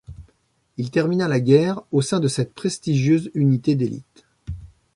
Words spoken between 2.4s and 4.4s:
prestigieuse unité d'élite.